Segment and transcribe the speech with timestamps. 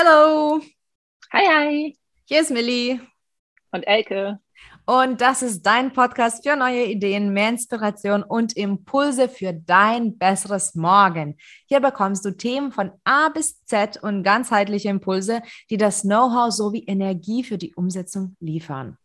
[0.00, 0.60] Hallo,
[1.32, 1.98] Hi, hi.
[2.24, 3.00] hier ist Millie
[3.72, 4.38] Und Elke.
[4.86, 10.76] und das ist dein Podcast für neue Ideen, mehr Inspiration und Impulse für dein besseres
[10.76, 11.36] Morgen.
[11.66, 16.84] Hier bekommst du Themen von A bis Z und ganzheitliche Impulse, die das Know-how sowie
[16.86, 18.98] Energie für die Umsetzung liefern.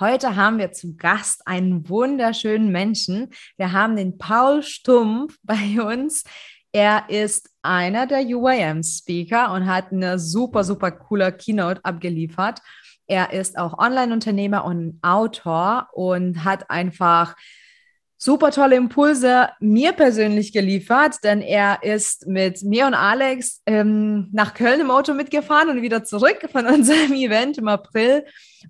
[0.00, 3.30] Heute haben wir zu Gast einen wunderschönen Menschen.
[3.56, 6.24] Wir haben den Paul Stumpf bei uns.
[6.76, 12.60] Er ist einer der UAM-Speaker und hat eine super, super coole Keynote abgeliefert.
[13.06, 17.34] Er ist auch Online-Unternehmer und Autor und hat einfach
[18.18, 24.52] super tolle Impulse mir persönlich geliefert, denn er ist mit mir und Alex ähm, nach
[24.52, 28.26] Köln im Auto mitgefahren und wieder zurück von unserem Event im April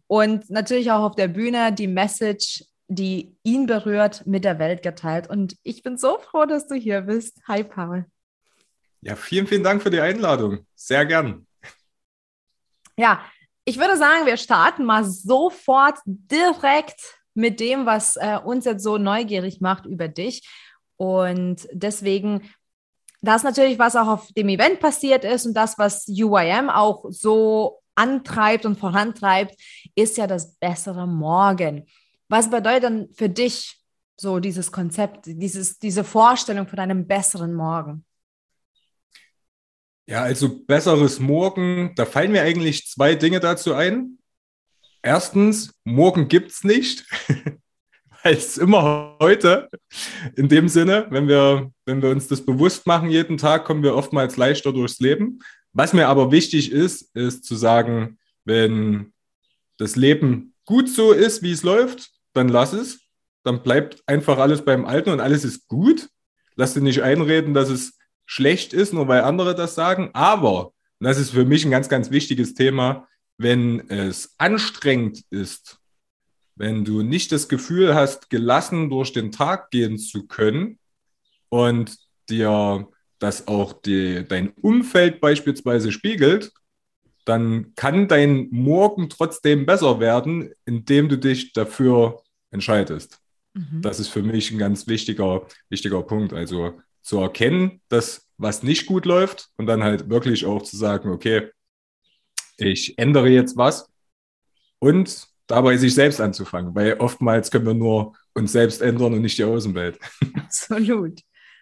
[0.07, 5.28] und natürlich auch auf der Bühne die Message, die ihn berührt, mit der Welt geteilt.
[5.28, 7.40] Und ich bin so froh, dass du hier bist.
[7.48, 8.06] Hi, Paul.
[9.00, 10.66] Ja, vielen, vielen Dank für die Einladung.
[10.74, 11.46] Sehr gern.
[12.96, 13.20] Ja,
[13.65, 17.01] ich würde sagen, wir starten mal sofort direkt
[17.34, 20.48] mit dem, was äh, uns jetzt so neugierig macht über dich.
[20.96, 22.50] Und deswegen,
[23.21, 27.82] das natürlich, was auch auf dem Event passiert ist und das, was UIM auch so
[27.95, 29.54] antreibt und vorantreibt,
[29.95, 31.87] ist ja das bessere Morgen.
[32.29, 33.80] Was bedeutet denn für dich
[34.16, 38.05] so dieses Konzept, dieses, diese Vorstellung von einem besseren Morgen?
[40.09, 44.18] Ja, also besseres Morgen, da fallen mir eigentlich zwei Dinge dazu ein.
[45.02, 47.05] Erstens, morgen gibt's nicht,
[48.23, 49.68] weil es immer heute.
[50.37, 53.95] In dem Sinne, wenn wir, wenn wir uns das bewusst machen jeden Tag, kommen wir
[53.95, 55.40] oftmals leichter durchs Leben.
[55.73, 59.13] Was mir aber wichtig ist, ist zu sagen, wenn
[59.77, 63.01] das Leben gut so ist, wie es läuft, dann lass es.
[63.42, 66.09] Dann bleibt einfach alles beim Alten und alles ist gut.
[66.56, 70.10] Lass dir nicht einreden, dass es schlecht ist, nur weil andere das sagen.
[70.15, 73.06] Aber, und das ist für mich ein ganz, ganz wichtiges Thema,
[73.38, 75.78] wenn es anstrengend ist,
[76.56, 80.78] wenn du nicht das Gefühl hast, gelassen durch den Tag gehen zu können
[81.50, 81.97] und
[82.28, 82.88] dir
[83.19, 86.53] das auch die, dein Umfeld beispielsweise spiegelt,
[87.25, 92.22] dann kann dein Morgen trotzdem besser werden, indem du dich dafür
[92.56, 93.19] entscheidest.
[93.55, 93.83] Mhm.
[93.83, 96.33] Das ist für mich ein ganz wichtiger, wichtiger Punkt.
[96.33, 101.11] Also zu erkennen, dass was nicht gut läuft und dann halt wirklich auch zu sagen,
[101.11, 101.50] okay,
[102.59, 103.89] ich ändere jetzt was
[104.78, 109.38] und dabei sich selbst anzufangen, weil oftmals können wir nur uns selbst ändern und nicht
[109.38, 109.99] die Außenwelt.
[110.34, 111.21] Absolut,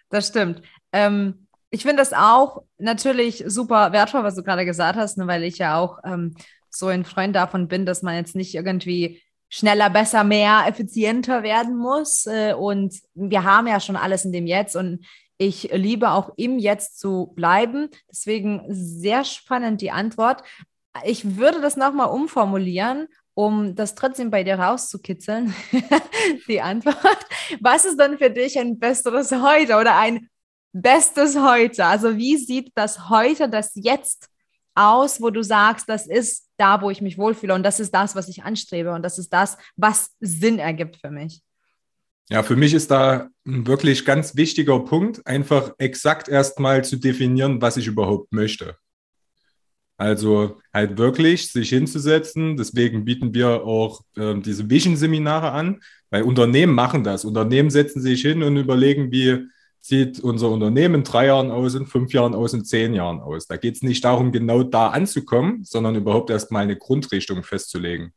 [0.09, 0.61] das stimmt.
[0.91, 5.43] Ähm, ich finde das auch natürlich super wertvoll, was du gerade gesagt hast, ne, weil
[5.43, 6.35] ich ja auch ähm,
[6.69, 11.75] so ein Freund davon bin, dass man jetzt nicht irgendwie schneller, besser, mehr, effizienter werden
[11.75, 12.25] muss.
[12.25, 15.05] Äh, und wir haben ja schon alles in dem Jetzt und
[15.37, 17.89] ich liebe auch im Jetzt zu bleiben.
[18.09, 20.43] Deswegen sehr spannend die Antwort.
[21.03, 25.53] Ich würde das nochmal umformulieren, um das trotzdem bei dir rauszukitzeln.
[26.47, 27.19] die Antwort.
[27.59, 30.29] Was ist dann für dich ein besseres Heute oder ein
[30.71, 31.85] bestes Heute?
[31.85, 34.29] Also wie sieht das Heute, das Jetzt
[34.75, 38.15] aus, wo du sagst, das ist da, wo ich mich wohlfühle und das ist das,
[38.15, 41.41] was ich anstrebe und das ist das, was Sinn ergibt für mich?
[42.29, 47.61] Ja, für mich ist da ein wirklich ganz wichtiger Punkt, einfach exakt erstmal zu definieren,
[47.61, 48.77] was ich überhaupt möchte.
[49.97, 52.57] Also halt wirklich sich hinzusetzen.
[52.57, 57.23] Deswegen bieten wir auch äh, diese Vision-Seminare an, weil Unternehmen machen das.
[57.23, 59.47] Unternehmen setzen sich hin und überlegen, wie
[59.87, 63.45] sieht unser Unternehmen in drei Jahren aus, in fünf Jahren aus, in zehn Jahren aus.
[63.45, 68.11] Da geht es nicht darum, genau da anzukommen, sondern überhaupt erstmal eine Grundrichtung festzulegen.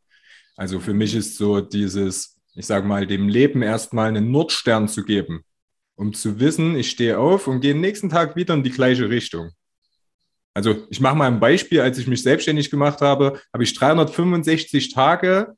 [0.57, 5.05] Also für mich ist so dieses, ich sage mal, dem Leben erstmal einen Nordstern zu
[5.05, 5.45] geben,
[5.95, 9.51] um zu wissen, ich stehe auf und gehe nächsten Tag wieder in die gleiche Richtung.
[10.55, 14.95] Also ich mache mal ein Beispiel, als ich mich selbstständig gemacht habe, habe ich 365
[14.95, 15.55] Tage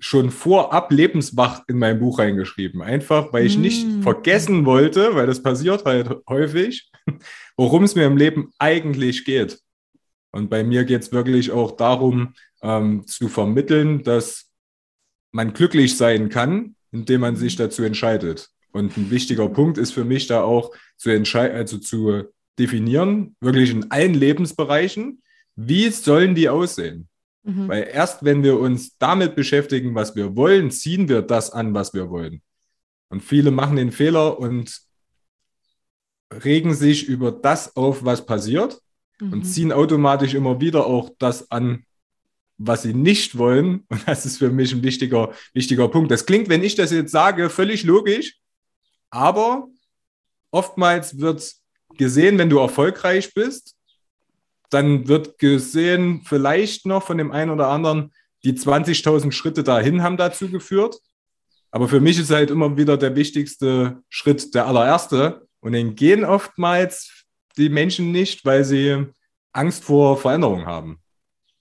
[0.00, 2.82] schon vorab lebenswach in mein Buch reingeschrieben.
[2.82, 3.60] Einfach, weil ich Mm.
[3.60, 6.90] nicht vergessen wollte, weil das passiert halt häufig,
[7.56, 9.60] worum es mir im Leben eigentlich geht.
[10.32, 14.50] Und bei mir geht es wirklich auch darum, ähm, zu vermitteln, dass
[15.32, 18.48] man glücklich sein kann, indem man sich dazu entscheidet.
[18.72, 22.24] Und ein wichtiger Punkt ist für mich da auch zu entscheiden, also zu
[22.58, 25.22] definieren, wirklich in allen Lebensbereichen,
[25.56, 27.08] wie sollen die aussehen?
[27.42, 27.68] Mhm.
[27.68, 31.94] Weil erst wenn wir uns damit beschäftigen, was wir wollen, ziehen wir das an, was
[31.94, 32.42] wir wollen.
[33.08, 34.80] Und viele machen den Fehler und
[36.44, 38.80] regen sich über das auf, was passiert
[39.20, 39.44] und Mhm.
[39.44, 41.84] ziehen automatisch immer wieder auch das an,
[42.56, 43.84] was sie nicht wollen.
[43.88, 46.10] Und das ist für mich ein wichtiger, wichtiger Punkt.
[46.10, 48.38] Das klingt, wenn ich das jetzt sage, völlig logisch,
[49.10, 49.68] aber
[50.50, 51.54] oftmals wird
[51.96, 53.74] gesehen, wenn du erfolgreich bist,
[54.70, 58.12] dann wird gesehen, vielleicht noch von dem einen oder anderen,
[58.44, 60.96] die 20.000 Schritte dahin haben dazu geführt.
[61.70, 65.46] Aber für mich ist halt immer wieder der wichtigste Schritt der allererste.
[65.60, 67.24] Und den gehen oftmals
[67.56, 69.06] die Menschen nicht, weil sie
[69.52, 71.00] Angst vor Veränderung haben.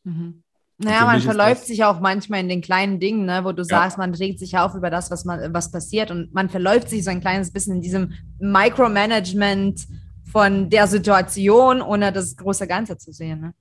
[0.03, 0.43] Mhm.
[0.81, 3.65] Naja, man verläuft sich auch manchmal in den kleinen Dingen, ne, wo du ja.
[3.65, 7.03] sagst, man regt sich auf über das, was, man, was passiert und man verläuft sich
[7.03, 9.85] so ein kleines bisschen in diesem Micromanagement
[10.31, 13.41] von der Situation, ohne das große Ganze zu sehen.
[13.41, 13.53] Ne?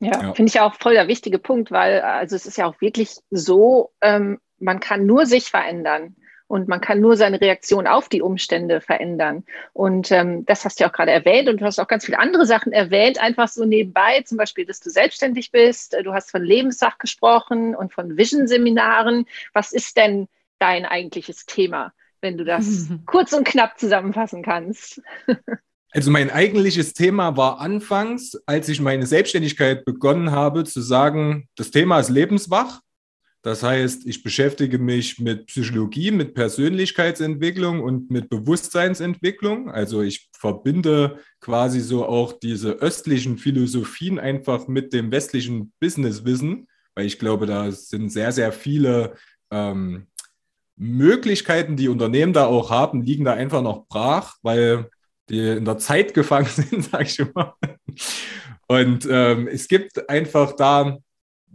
[0.00, 0.34] Ja, ja.
[0.34, 3.92] finde ich auch voll der wichtige Punkt, weil also es ist ja auch wirklich so,
[4.00, 6.16] ähm, man kann nur sich verändern
[6.46, 9.44] und man kann nur seine Reaktion auf die Umstände verändern.
[9.72, 12.18] Und ähm, das hast du ja auch gerade erwähnt und du hast auch ganz viele
[12.18, 15.96] andere Sachen erwähnt, einfach so nebenbei, zum Beispiel, dass du selbstständig bist.
[16.04, 19.26] Du hast von Lebenssach gesprochen und von Vision-Seminaren.
[19.52, 20.28] Was ist denn
[20.58, 21.92] dein eigentliches Thema,
[22.24, 25.00] wenn du das kurz und knapp zusammenfassen kannst?
[25.92, 31.70] Also mein eigentliches Thema war anfangs, als ich meine Selbstständigkeit begonnen habe, zu sagen, das
[31.70, 32.80] Thema ist lebenswach.
[33.42, 39.70] Das heißt, ich beschäftige mich mit Psychologie, mit Persönlichkeitsentwicklung und mit Bewusstseinsentwicklung.
[39.70, 47.04] Also ich verbinde quasi so auch diese östlichen Philosophien einfach mit dem westlichen Businesswissen, weil
[47.04, 49.14] ich glaube, da sind sehr, sehr viele
[49.50, 50.06] ähm,
[50.76, 54.90] Möglichkeiten, die Unternehmen da auch haben, liegen da einfach noch brach, weil
[55.28, 57.56] die in der Zeit gefangen sind, sage ich immer.
[58.66, 60.98] Und ähm, es gibt einfach da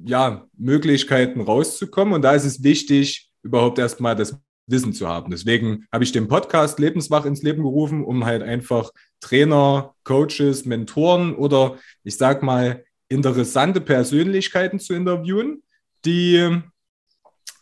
[0.06, 2.14] ja, Möglichkeiten rauszukommen.
[2.14, 4.38] Und da ist es wichtig, überhaupt erstmal das
[4.68, 5.32] Wissen zu haben.
[5.32, 11.36] Deswegen habe ich den Podcast Lebenswach ins Leben gerufen, um halt einfach Trainer, Coaches, Mentoren
[11.36, 15.64] oder ich sag mal interessante Persönlichkeiten zu interviewen,
[16.06, 16.62] die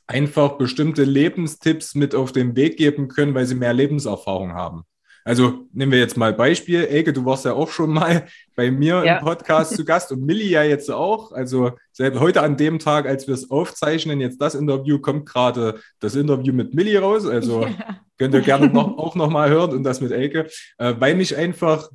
[0.07, 4.83] einfach bestimmte Lebenstipps mit auf den Weg geben können, weil sie mehr Lebenserfahrung haben.
[5.27, 6.85] Also nehmen wir jetzt mal Beispiel.
[6.85, 9.17] Elke, du warst ja auch schon mal bei mir ja.
[9.17, 11.33] im Podcast zu Gast und Milli ja jetzt auch.
[11.33, 16.15] Also heute an dem Tag, als wir es aufzeichnen, jetzt das Interview, kommt gerade das
[16.15, 17.25] Interview mit Milli raus.
[17.25, 17.99] Also ja.
[18.17, 21.35] könnt ihr gerne noch, auch noch mal hören und das mit Elke, äh, weil mich
[21.35, 21.89] einfach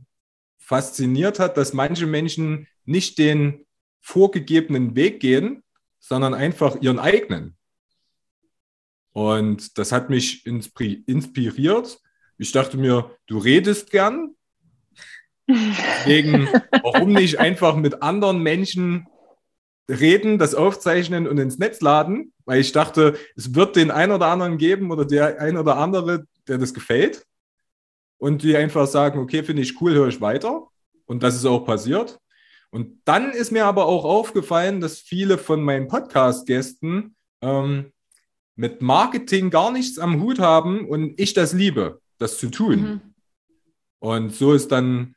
[0.59, 3.65] fasziniert hat, dass manche Menschen nicht den
[4.03, 5.63] vorgegebenen Weg gehen,
[6.01, 7.57] sondern einfach ihren eigenen.
[9.13, 11.99] Und das hat mich inspiriert
[12.43, 14.35] ich dachte mir, du redest gern.
[15.49, 16.49] Deswegen,
[16.83, 19.07] warum nicht einfach mit anderen Menschen
[19.89, 22.33] reden, das aufzeichnen und ins Netz laden?
[22.45, 26.27] Weil ich dachte, es wird den einen oder anderen geben oder der ein oder andere,
[26.49, 27.25] der das gefällt.
[28.19, 30.67] Und die einfach sagen, okay, finde ich cool, höre ich weiter.
[31.07, 32.19] Und das ist auch passiert.
[32.71, 37.93] Und dann ist mir aber auch aufgefallen, dass viele von meinen Podcast-Gästen ähm,
[38.55, 42.81] mit Marketing gar nichts am Hut haben und ich das liebe das zu tun.
[42.81, 43.01] Mhm.
[43.99, 45.15] Und so ist dann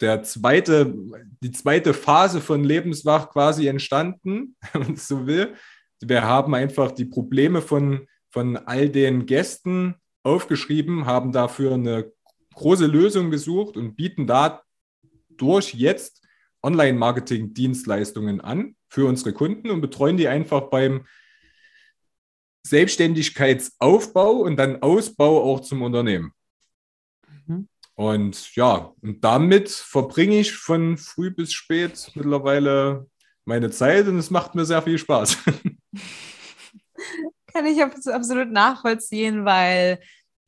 [0.00, 0.94] der zweite,
[1.40, 5.54] die zweite Phase von Lebenswach quasi entstanden, wenn man es so will.
[6.00, 12.12] Wir haben einfach die Probleme von, von all den Gästen aufgeschrieben, haben dafür eine
[12.54, 16.22] große Lösung gesucht und bieten dadurch jetzt
[16.62, 21.06] Online-Marketing-Dienstleistungen an für unsere Kunden und betreuen die einfach beim
[22.68, 26.32] Selbstständigkeitsaufbau und dann Ausbau auch zum Unternehmen.
[27.46, 27.68] Mhm.
[27.94, 33.06] Und ja, und damit verbringe ich von früh bis spät mittlerweile
[33.44, 35.38] meine Zeit und es macht mir sehr viel Spaß.
[37.52, 40.00] Kann ich absolut nachvollziehen, weil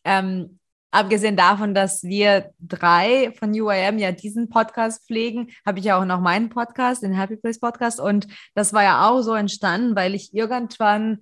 [0.04, 0.58] ähm,
[0.90, 6.04] abgesehen davon, dass wir drei von UIM ja diesen Podcast pflegen, habe ich ja auch
[6.04, 8.00] noch meinen Podcast, den Happy Place Podcast.
[8.00, 11.20] Und das war ja auch so entstanden, weil ich irgendwann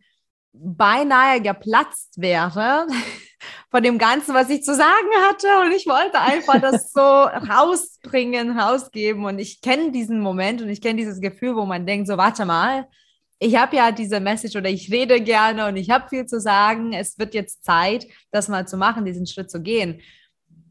[0.59, 2.87] beinahe geplatzt wäre
[3.71, 5.47] von dem Ganzen, was ich zu sagen hatte.
[5.65, 9.25] Und ich wollte einfach das so rausbringen, rausgeben.
[9.25, 12.45] Und ich kenne diesen Moment und ich kenne dieses Gefühl, wo man denkt, so, warte
[12.45, 12.87] mal,
[13.39, 16.93] ich habe ja diese Message oder ich rede gerne und ich habe viel zu sagen.
[16.93, 20.01] Es wird jetzt Zeit, das mal zu machen, diesen Schritt zu gehen.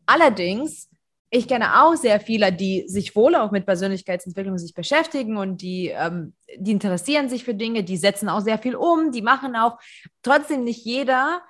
[0.08, 0.90] Allerdings
[1.36, 5.90] ich kenne auch sehr viele, die sich wohl auch mit Persönlichkeitsentwicklung sich beschäftigen und die,
[5.90, 9.78] ähm, die interessieren sich für Dinge, die setzen auch sehr viel um, die machen auch,
[10.24, 11.42] trotzdem nicht jeder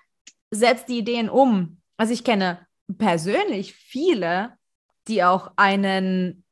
[0.49, 1.81] setzt die Ideen um.
[1.97, 2.65] Also ich kenne
[2.97, 4.53] persönlich viele,
[5.07, 6.43] die auch einen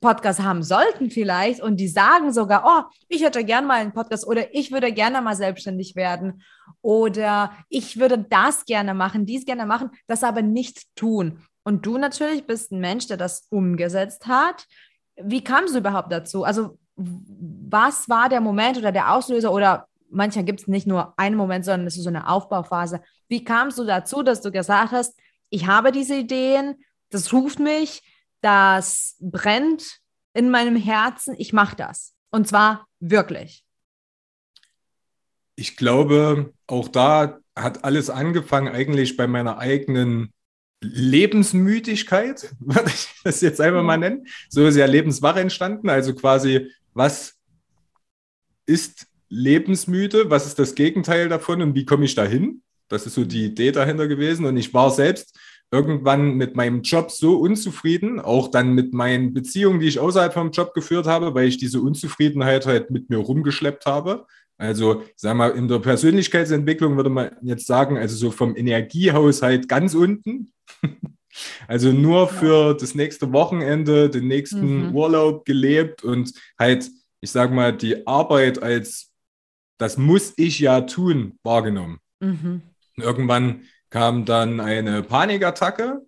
[0.00, 4.26] Podcast haben sollten vielleicht und die sagen sogar, oh, ich hätte gern mal einen Podcast
[4.26, 6.42] oder ich würde gerne mal selbstständig werden
[6.82, 11.38] oder ich würde das gerne machen, dies gerne machen, das aber nicht tun.
[11.64, 14.66] Und du natürlich bist ein Mensch, der das umgesetzt hat.
[15.16, 16.44] Wie kamst du überhaupt dazu?
[16.44, 21.36] Also, was war der Moment oder der Auslöser oder manchmal gibt es nicht nur einen
[21.36, 23.00] Moment, sondern es ist so eine Aufbauphase.
[23.28, 25.18] Wie kamst du dazu, dass du gesagt hast,
[25.50, 28.02] ich habe diese Ideen, das ruft mich,
[28.40, 30.00] das brennt
[30.34, 32.14] in meinem Herzen, ich mache das.
[32.30, 33.64] Und zwar wirklich.
[35.56, 40.32] Ich glaube, auch da hat alles angefangen eigentlich bei meiner eigenen
[40.82, 44.26] Lebensmüdigkeit, würde ich das jetzt einfach mal nennen.
[44.48, 45.88] So ist ja Lebenswache entstanden.
[45.88, 47.34] Also quasi, was
[48.66, 50.30] ist lebensmüde?
[50.30, 52.62] Was ist das Gegenteil davon und wie komme ich dahin?
[52.88, 54.44] Das ist so die Idee dahinter gewesen.
[54.44, 55.38] Und ich war selbst
[55.70, 60.50] irgendwann mit meinem Job so unzufrieden, auch dann mit meinen Beziehungen, die ich außerhalb vom
[60.50, 64.26] Job geführt habe, weil ich diese Unzufriedenheit halt mit mir rumgeschleppt habe.
[64.62, 69.94] Also, sag mal, in der Persönlichkeitsentwicklung würde man jetzt sagen, also so vom Energiehaushalt ganz
[69.94, 70.52] unten.
[71.66, 74.94] Also nur für das nächste Wochenende, den nächsten mhm.
[74.94, 76.90] Urlaub gelebt und halt,
[77.22, 79.12] ich sag mal, die Arbeit als
[79.78, 82.00] das muss ich ja tun wahrgenommen.
[82.20, 82.60] Mhm.
[82.96, 86.02] Irgendwann kam dann eine Panikattacke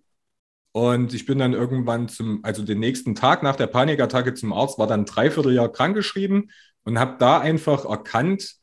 [0.71, 4.77] und ich bin dann irgendwann zum, also den nächsten Tag nach der Panikattacke zum Arzt,
[4.77, 6.51] war dann dreiviertel Jahr krankgeschrieben
[6.85, 8.55] und habe da einfach erkannt,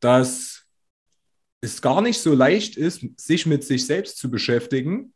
[0.00, 0.64] dass
[1.60, 5.12] es gar nicht so leicht ist, sich mit sich selbst zu beschäftigen.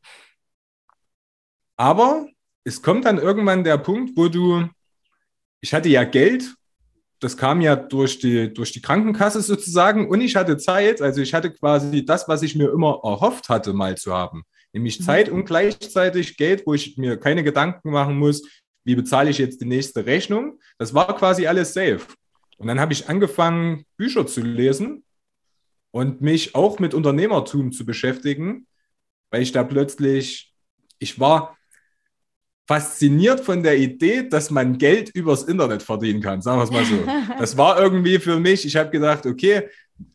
[1.77, 2.27] Aber
[2.65, 4.69] es kommt dann irgendwann der Punkt, wo du,
[5.61, 6.55] ich hatte ja Geld,
[7.21, 11.33] das kam ja durch die, durch die Krankenkasse sozusagen und ich hatte Zeit, also ich
[11.35, 14.43] hatte quasi das, was ich mir immer erhofft hatte, mal zu haben.
[14.73, 15.05] Nämlich mhm.
[15.05, 18.43] Zeit und gleichzeitig Geld, wo ich mir keine Gedanken machen muss,
[18.85, 20.59] wie bezahle ich jetzt die nächste Rechnung.
[20.79, 22.01] Das war quasi alles safe.
[22.63, 25.03] Und dann habe ich angefangen, Bücher zu lesen
[25.91, 28.69] und mich auch mit Unternehmertum zu beschäftigen,
[29.33, 30.55] weil ich da plötzlich,
[31.01, 31.59] ich war
[32.69, 36.85] fasziniert von der Idee, dass man Geld übers Internet verdienen kann, sagen wir es mal
[36.85, 37.05] so.
[37.41, 39.69] Das war irgendwie für mich, ich habe gedacht, okay,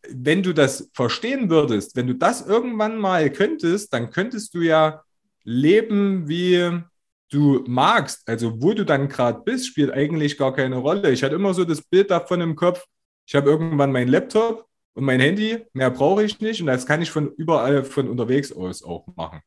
[0.10, 5.04] wenn du das verstehen würdest, wenn du das irgendwann mal könntest, dann könntest du ja
[5.44, 6.80] leben wie
[7.29, 11.12] du magst, also wo du dann gerade bist, spielt eigentlich gar keine Rolle.
[11.12, 12.86] Ich hatte immer so das Bild davon im Kopf,
[13.25, 17.01] ich habe irgendwann meinen Laptop und mein Handy, mehr brauche ich nicht und das kann
[17.01, 19.41] ich von überall von unterwegs aus auch machen.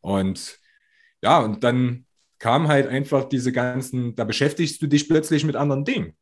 [0.00, 0.58] Und
[1.22, 2.06] ja, und dann
[2.38, 6.16] kam halt einfach diese ganzen, da beschäftigst du dich plötzlich mit anderen Dingen.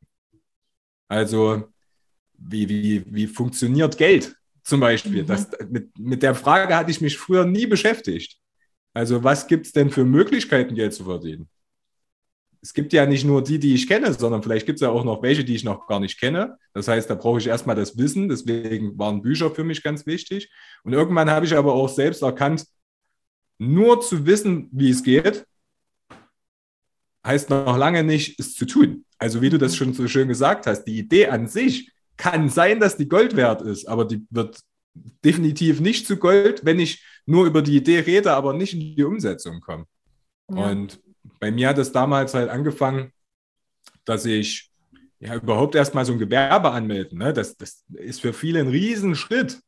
[1.08, 1.64] Also
[2.34, 5.22] wie, wie, wie funktioniert Geld zum Beispiel?
[5.22, 5.26] Mhm.
[5.26, 8.41] Das, mit, mit der Frage hatte ich mich früher nie beschäftigt.
[8.94, 11.48] Also was gibt es denn für Möglichkeiten, Geld zu verdienen?
[12.60, 15.02] Es gibt ja nicht nur die, die ich kenne, sondern vielleicht gibt es ja auch
[15.02, 16.58] noch welche, die ich noch gar nicht kenne.
[16.74, 18.28] Das heißt, da brauche ich erstmal das Wissen.
[18.28, 20.48] Deswegen waren Bücher für mich ganz wichtig.
[20.84, 22.64] Und irgendwann habe ich aber auch selbst erkannt,
[23.58, 25.44] nur zu wissen, wie es geht,
[27.26, 29.04] heißt noch lange nicht, es zu tun.
[29.18, 32.80] Also wie du das schon so schön gesagt hast, die Idee an sich kann sein,
[32.80, 34.60] dass die Gold wert ist, aber die wird
[35.24, 39.04] definitiv nicht zu Gold, wenn ich nur über die Idee rede, aber nicht in die
[39.04, 39.86] Umsetzung komme.
[40.50, 40.70] Ja.
[40.70, 41.00] Und
[41.38, 43.12] bei mir hat es damals halt angefangen,
[44.04, 44.70] dass ich
[45.20, 47.18] ja überhaupt erstmal so ein Gewerbe anmelden.
[47.18, 47.32] Ne?
[47.32, 49.60] Das, das ist für viele ein Riesenschritt.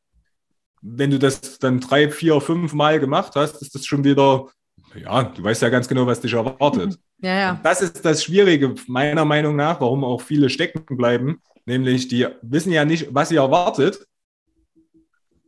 [0.82, 4.48] Wenn du das dann drei, vier, fünf Mal gemacht hast, ist das schon wieder,
[4.94, 6.98] ja, du weißt ja ganz genau, was dich erwartet.
[7.22, 7.60] Ja, ja.
[7.62, 11.40] Das ist das Schwierige, meiner Meinung nach, warum auch viele stecken bleiben.
[11.64, 14.06] Nämlich, die wissen ja nicht, was sie erwartet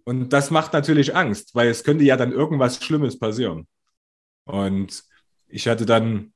[0.06, 3.66] und das macht natürlich Angst, weil es könnte ja dann irgendwas Schlimmes passieren.
[4.44, 5.02] Und
[5.48, 6.32] ich hatte dann,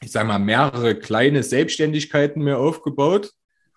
[0.00, 3.30] ich sage mal, mehrere kleine Selbstständigkeiten mir aufgebaut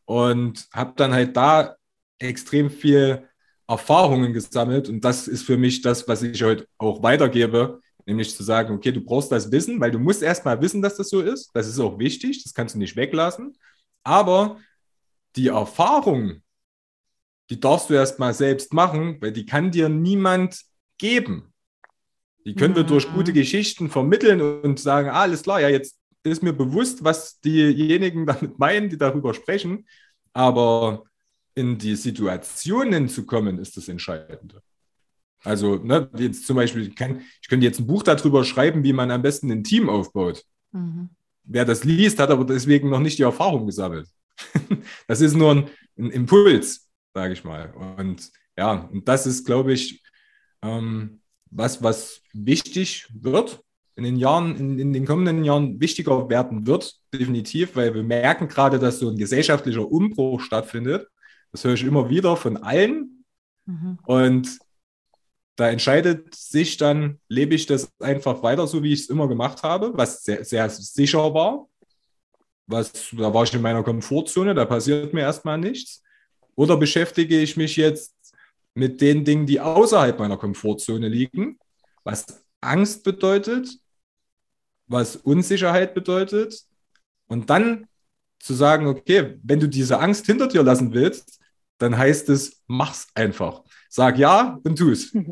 [0.05, 1.75] und habe dann halt da
[2.17, 3.27] extrem viel
[3.67, 4.87] Erfahrungen gesammelt.
[4.87, 8.93] Und das ist für mich das, was ich heute auch weitergebe, nämlich zu sagen, okay,
[8.93, 11.51] du brauchst das Wissen, weil du musst erstmal wissen, dass das so ist.
[11.53, 13.57] Das ist auch wichtig, das kannst du nicht weglassen.
[14.01, 14.61] Aber
[15.35, 16.41] die Erfahrung,
[17.49, 20.61] die darfst du erst mal selbst machen, weil die kann dir niemand
[20.97, 21.53] geben.
[22.45, 26.43] Die können wir durch gute Geschichten vermitteln und sagen, ah, alles klar, ja, jetzt ist
[26.43, 29.87] mir bewusst, was diejenigen damit meinen, die darüber sprechen.
[30.33, 31.03] Aber
[31.55, 34.61] in die Situationen zu kommen, ist das Entscheidende.
[35.43, 38.93] Also, ne, jetzt zum Beispiel, ich, kann, ich könnte jetzt ein Buch darüber schreiben, wie
[38.93, 40.43] man am besten ein Team aufbaut.
[40.71, 41.09] Mhm.
[41.43, 44.07] Wer das liest, hat aber deswegen noch nicht die Erfahrung gesammelt.
[45.07, 46.84] das ist nur ein, ein Impuls
[47.15, 47.74] sage ich mal.
[47.98, 50.03] Und ja, und das ist, glaube ich,
[50.62, 53.62] ähm, was, was wichtig wird
[53.95, 58.50] in den Jahren, in, in, den kommenden Jahren wichtiger werden wird, definitiv, weil wir merken
[58.50, 61.07] gerade, dass so ein gesellschaftlicher Umbruch stattfindet.
[61.53, 63.24] Das höre ich immer wieder von allen.
[63.65, 63.98] Mhm.
[64.03, 64.60] Und
[65.55, 69.63] da entscheidet sich dann, lebe ich das einfach weiter, so wie ich es immer gemacht
[69.63, 71.69] habe, was sehr, sehr sicher war.
[72.67, 76.03] Was, da war ich in meiner Komfortzone, da passiert mir erstmal nichts.
[76.55, 78.15] Oder beschäftige ich mich jetzt
[78.74, 81.59] mit den Dingen, die außerhalb meiner Komfortzone liegen,
[82.03, 83.69] was Angst bedeutet,
[84.88, 86.65] was Unsicherheit bedeutet,
[87.27, 87.88] Und dann
[88.39, 91.39] zu sagen, okay, wenn du diese Angst hinter dir lassen willst,
[91.79, 93.63] dann heißt es, mach's einfach.
[93.89, 95.15] Sag ja und tu es.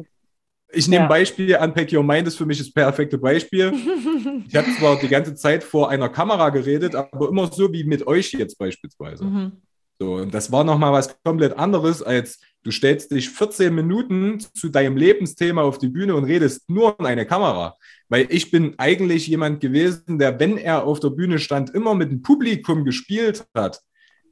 [0.75, 1.07] Ich nehme ja.
[1.07, 3.71] Beispiel, Unpack Your Mind ist für mich das perfekte Beispiel.
[4.47, 8.07] ich habe zwar die ganze Zeit vor einer Kamera geredet, aber immer so wie mit
[8.07, 9.23] euch jetzt beispielsweise.
[9.23, 9.51] Mhm.
[9.99, 14.69] So, und das war nochmal was komplett anderes, als du stellst dich 14 Minuten zu
[14.69, 17.75] deinem Lebensthema auf die Bühne und redest nur in eine Kamera.
[18.09, 22.11] Weil ich bin eigentlich jemand gewesen, der, wenn er auf der Bühne stand, immer mit
[22.11, 23.81] dem Publikum gespielt hat,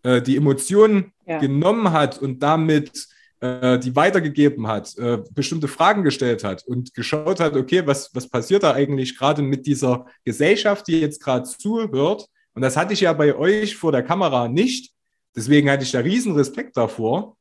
[0.03, 1.39] äh, die Emotionen ja.
[1.39, 3.07] genommen hat und damit
[3.41, 8.29] äh, die weitergegeben hat, äh, bestimmte Fragen gestellt hat und geschaut hat, okay, was, was
[8.29, 12.27] passiert da eigentlich gerade mit dieser Gesellschaft, die jetzt gerade zuhört.
[12.53, 14.91] Und das hatte ich ja bei euch vor der Kamera nicht.
[15.35, 17.37] Deswegen hatte ich da riesen Respekt davor.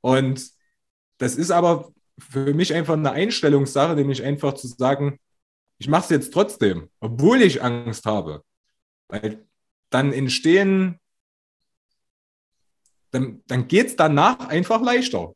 [0.00, 0.50] Und
[1.18, 5.18] das ist aber für mich einfach eine Einstellungssache, nämlich einfach zu sagen,
[5.78, 8.44] ich mache es jetzt trotzdem, obwohl ich Angst habe.
[9.08, 9.44] Weil
[9.90, 11.00] dann entstehen,
[13.10, 15.34] dann, dann geht es danach einfach leichter.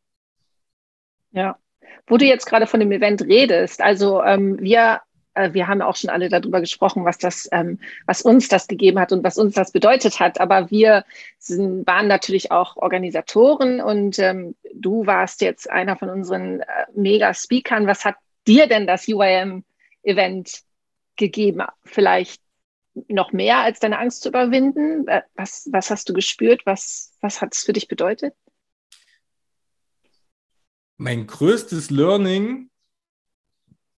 [1.31, 1.59] Ja,
[2.07, 5.01] wo du jetzt gerade von dem Event redest, also ähm, wir
[5.39, 8.99] äh, wir haben auch schon alle darüber gesprochen, was das, ähm, was uns das gegeben
[8.99, 10.41] hat und was uns das bedeutet hat.
[10.41, 11.05] Aber wir
[11.39, 16.65] sind, waren natürlich auch Organisatoren und ähm, du warst jetzt einer von unseren äh,
[16.95, 17.87] Mega-Speakern.
[17.87, 18.17] Was hat
[18.47, 20.63] dir denn das UIM-Event
[21.17, 21.63] gegeben?
[21.85, 22.43] Vielleicht
[23.07, 25.07] noch mehr als deine Angst zu überwinden?
[25.37, 26.63] Was, was hast du gespürt?
[26.65, 28.35] Was, was hat es für dich bedeutet?
[30.97, 32.71] Mein größtes Learning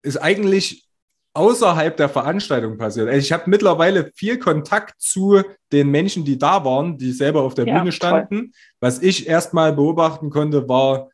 [0.02, 0.89] ist eigentlich
[1.32, 3.08] außerhalb der Veranstaltung passiert.
[3.08, 7.54] Also ich habe mittlerweile viel Kontakt zu den Menschen, die da waren, die selber auf
[7.54, 8.36] der ja, Bühne standen.
[8.36, 8.50] Toll.
[8.80, 11.10] Was ich erstmal beobachten konnte, war,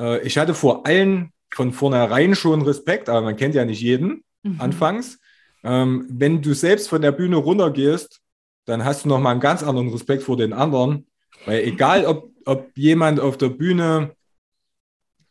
[0.00, 4.24] äh, ich hatte vor allen von vornherein schon Respekt, aber man kennt ja nicht jeden
[4.42, 4.60] mhm.
[4.60, 5.18] anfangs.
[5.62, 8.20] Ähm, wenn du selbst von der Bühne runtergehst,
[8.66, 11.06] dann hast du nochmal einen ganz anderen Respekt vor den anderen.
[11.46, 14.14] Weil egal, ob, ob jemand auf der Bühne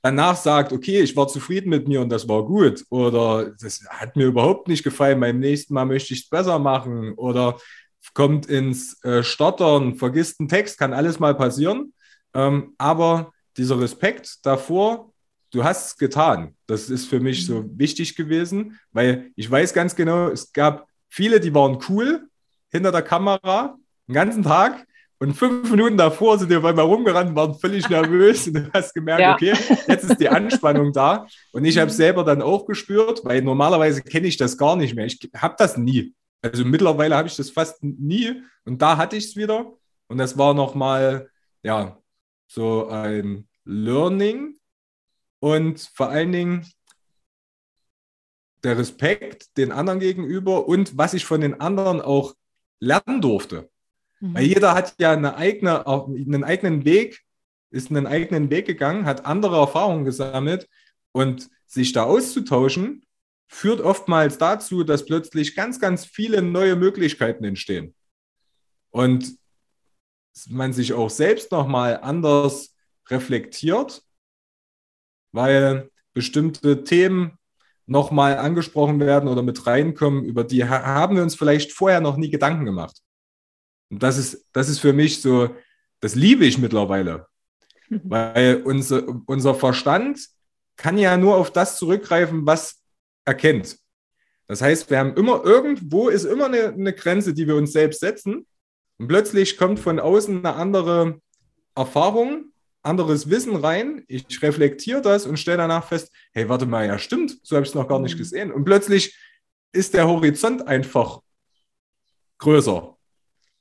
[0.03, 4.15] danach sagt, okay, ich war zufrieden mit mir und das war gut oder das hat
[4.15, 7.57] mir überhaupt nicht gefallen, beim nächsten Mal möchte ich es besser machen oder
[8.13, 11.93] kommt ins äh, Stottern, vergisst einen Text, kann alles mal passieren.
[12.33, 15.13] Ähm, aber dieser Respekt davor,
[15.51, 16.55] du hast es getan.
[16.67, 17.79] Das ist für mich so mhm.
[17.79, 22.27] wichtig gewesen, weil ich weiß ganz genau, es gab viele, die waren cool
[22.71, 24.85] hinter der Kamera den ganzen Tag
[25.23, 28.93] und fünf Minuten davor sind wir bei mir rumgerannt, waren völlig nervös und du hast
[28.93, 29.33] gemerkt, ja.
[29.33, 29.53] okay,
[29.87, 31.25] jetzt ist die Anspannung da.
[31.53, 34.95] Und ich habe es selber dann auch gespürt, weil normalerweise kenne ich das gar nicht
[34.95, 35.05] mehr.
[35.05, 36.13] Ich habe das nie.
[36.41, 39.71] Also mittlerweile habe ich das fast nie und da hatte ich es wieder.
[40.07, 41.29] Und das war nochmal,
[41.63, 41.97] ja,
[42.47, 44.57] so ein Learning
[45.39, 46.67] und vor allen Dingen
[48.61, 52.33] der Respekt den anderen gegenüber und was ich von den anderen auch
[52.81, 53.69] lernen durfte.
[54.23, 54.35] Mhm.
[54.35, 57.23] Weil jeder hat ja eine eigene, einen eigenen Weg,
[57.71, 60.69] ist einen eigenen Weg gegangen, hat andere Erfahrungen gesammelt
[61.11, 63.05] und sich da auszutauschen,
[63.47, 67.93] führt oftmals dazu, dass plötzlich ganz, ganz viele neue Möglichkeiten entstehen.
[68.91, 69.37] Und
[70.47, 72.75] man sich auch selbst nochmal anders
[73.09, 74.03] reflektiert,
[75.33, 77.37] weil bestimmte Themen
[77.85, 82.29] nochmal angesprochen werden oder mit reinkommen, über die haben wir uns vielleicht vorher noch nie
[82.29, 83.02] Gedanken gemacht.
[83.89, 85.55] Und das ist, das ist für mich so,
[85.99, 87.27] das liebe ich mittlerweile.
[87.89, 90.19] Weil unser, unser Verstand
[90.75, 92.81] kann ja nur auf das zurückgreifen, was
[93.25, 93.77] er kennt.
[94.47, 97.99] Das heißt, wir haben immer irgendwo ist immer eine, eine Grenze, die wir uns selbst
[98.01, 98.45] setzen.
[98.97, 101.19] Und plötzlich kommt von außen eine andere
[101.75, 104.03] Erfahrung, anderes Wissen rein.
[104.07, 107.69] Ich reflektiere das und stelle danach fest, hey, warte mal, ja, stimmt, so habe ich
[107.69, 108.19] es noch gar nicht mhm.
[108.19, 108.51] gesehen.
[108.51, 109.17] Und plötzlich
[109.71, 111.21] ist der Horizont einfach
[112.37, 112.92] größer.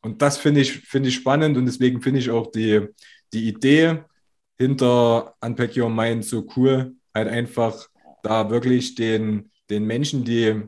[0.02, 2.88] Und das finde ich, find ich spannend und deswegen finde ich auch die,
[3.32, 4.02] die Idee
[4.58, 7.88] hinter Unpack Your Mind so cool, halt einfach
[8.22, 10.62] da wirklich den, den Menschen, die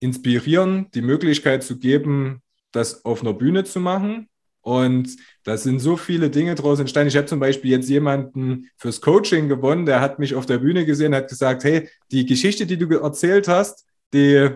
[0.00, 4.28] inspirieren, die Möglichkeit zu geben, das auf einer Bühne zu machen.
[4.60, 7.08] Und da sind so viele Dinge draus entstanden.
[7.08, 10.84] Ich habe zum Beispiel jetzt jemanden fürs Coaching gewonnen, der hat mich auf der Bühne
[10.84, 14.50] gesehen, hat gesagt, hey, die Geschichte, die du erzählt hast, die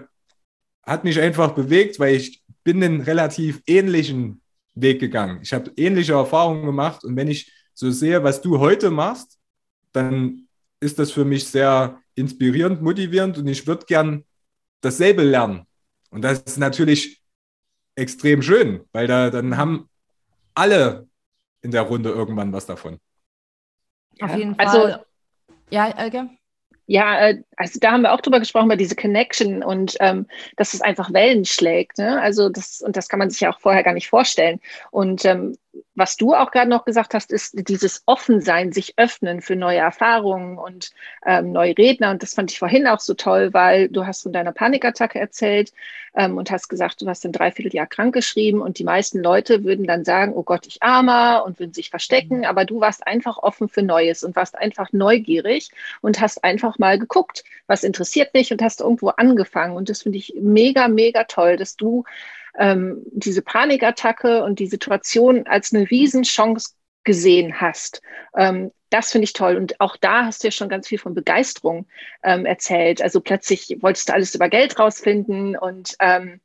[0.83, 4.43] hat mich einfach bewegt, weil ich bin einen relativ ähnlichen
[4.75, 5.41] Weg gegangen.
[5.43, 9.39] Ich habe ähnliche Erfahrungen gemacht und wenn ich so sehe, was du heute machst,
[9.93, 10.49] dann
[10.81, 14.25] ist das für mich sehr inspirierend, motivierend und ich würde gern
[14.81, 15.67] dasselbe lernen.
[16.11, 17.23] Und das ist natürlich
[17.95, 19.89] extrem schön, weil da dann haben
[20.55, 21.09] alle
[21.63, 22.99] in der Runde irgendwann was davon.
[24.21, 24.93] Auf jeden also Fall.
[24.93, 25.05] Also,
[25.71, 26.31] ja, Elke?
[26.93, 30.27] Ja, äh, also da haben wir auch drüber gesprochen, über diese Connection und ähm,
[30.59, 31.97] dass es einfach Wellen schlägt.
[31.97, 32.21] Ne?
[32.21, 34.61] Also das, und das kann man sich ja auch vorher gar nicht vorstellen.
[34.91, 35.57] Und ähm,
[35.95, 40.59] was du auch gerade noch gesagt hast, ist dieses Offensein, sich öffnen für neue Erfahrungen
[40.59, 40.91] und
[41.25, 42.11] ähm, neue Redner.
[42.11, 45.73] Und das fand ich vorhin auch so toll, weil du hast von deiner Panikattacke erzählt
[46.15, 49.87] ähm, und hast gesagt, du hast ein Dreivierteljahr krank geschrieben und die meisten Leute würden
[49.87, 52.39] dann sagen, oh Gott, ich armer und würden sich verstecken.
[52.39, 52.45] Mhm.
[52.45, 56.99] Aber du warst einfach offen für Neues und warst einfach neugierig und hast einfach mal
[56.99, 59.77] geguckt, was interessiert mich und hast irgendwo angefangen.
[59.77, 62.05] Und das finde ich mega, mega toll, dass du
[62.59, 68.03] ähm, diese Panikattacke und die Situation als eine Riesenchance gesehen hast.
[68.37, 69.57] Ähm, das finde ich toll.
[69.57, 71.87] Und auch da hast du ja schon ganz viel von Begeisterung
[72.23, 73.01] ähm, erzählt.
[73.01, 76.41] Also plötzlich wolltest du alles über Geld rausfinden und ähm,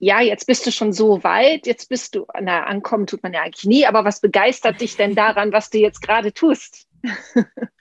[0.00, 3.42] ja, jetzt bist du schon so weit, jetzt bist du, na, ankommen tut man ja
[3.42, 6.86] eigentlich nie, aber was begeistert dich denn daran, was du jetzt gerade tust?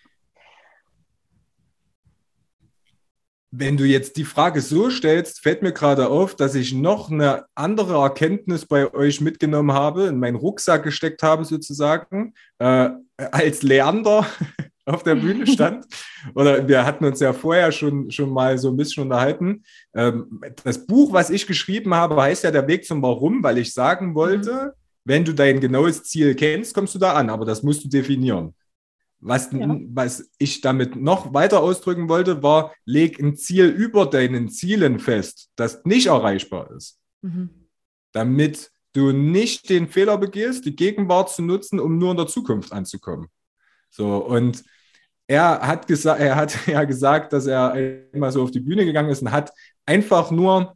[3.60, 7.46] Wenn du jetzt die Frage so stellst, fällt mir gerade auf, dass ich noch eine
[7.56, 14.28] andere Erkenntnis bei euch mitgenommen habe, in meinen Rucksack gesteckt habe sozusagen, äh, als Leander
[14.86, 15.88] auf der Bühne stand.
[16.36, 19.64] Oder wir hatten uns ja vorher schon, schon mal so ein bisschen unterhalten.
[19.96, 23.74] Ähm, das Buch, was ich geschrieben habe, heißt ja Der Weg zum Warum, weil ich
[23.74, 24.70] sagen wollte, mhm.
[25.04, 28.54] wenn du dein genaues Ziel kennst, kommst du da an, aber das musst du definieren.
[29.20, 29.76] Was, ja.
[29.90, 35.50] was ich damit noch weiter ausdrücken wollte, war, leg ein Ziel über deinen Zielen fest,
[35.56, 37.00] das nicht erreichbar ist.
[37.22, 37.50] Mhm.
[38.12, 42.72] Damit du nicht den Fehler begehst, die Gegenwart zu nutzen, um nur in der Zukunft
[42.72, 43.28] anzukommen.
[43.90, 44.64] So, und
[45.28, 47.74] er hat, gesagt, er hat ja gesagt, dass er
[48.14, 49.52] einmal so auf die Bühne gegangen ist und hat
[49.86, 50.76] einfach nur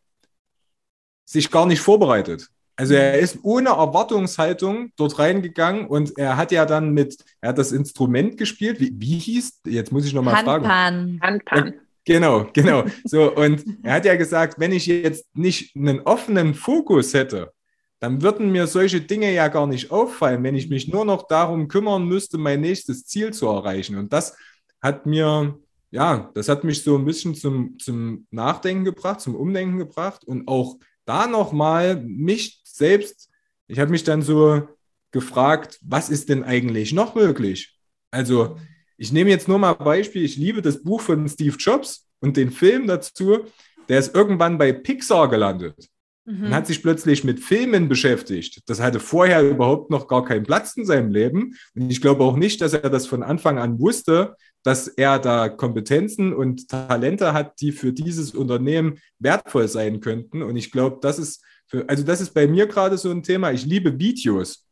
[1.26, 2.50] sich gar nicht vorbereitet.
[2.76, 7.58] Also er ist ohne Erwartungshaltung dort reingegangen und er hat ja dann mit, er hat
[7.58, 8.80] das Instrument gespielt.
[8.80, 10.68] Wie, wie hieß, jetzt muss ich nochmal fragen.
[10.68, 11.20] Handpan.
[11.22, 11.74] Handpan.
[12.06, 12.84] Genau, genau.
[13.04, 17.52] So, und er hat ja gesagt, wenn ich jetzt nicht einen offenen Fokus hätte,
[18.00, 21.68] dann würden mir solche Dinge ja gar nicht auffallen, wenn ich mich nur noch darum
[21.68, 23.98] kümmern müsste, mein nächstes Ziel zu erreichen.
[23.98, 24.36] Und das
[24.82, 25.60] hat mir,
[25.92, 30.48] ja, das hat mich so ein bisschen zum, zum Nachdenken gebracht, zum Umdenken gebracht und
[30.48, 33.30] auch da nochmal mich selbst,
[33.68, 34.68] ich habe mich dann so
[35.12, 37.78] gefragt, was ist denn eigentlich noch möglich?
[38.12, 38.58] Also,
[38.98, 40.24] ich nehme jetzt nur mal ein Beispiel.
[40.24, 43.46] Ich liebe das Buch von Steve Jobs und den Film dazu.
[43.88, 45.90] Der ist irgendwann bei Pixar gelandet
[46.26, 46.46] mhm.
[46.46, 48.62] und hat sich plötzlich mit Filmen beschäftigt.
[48.68, 51.56] Das hatte vorher überhaupt noch gar keinen Platz in seinem Leben.
[51.76, 55.50] Und ich glaube auch nicht, dass er das von Anfang an wusste, dass er da
[55.50, 60.44] Kompetenzen und Talente hat, die für dieses Unternehmen wertvoll sein könnten.
[60.44, 63.52] Und ich glaube, das ist für, also das ist bei mir gerade so ein Thema.
[63.52, 64.68] Ich liebe Videos.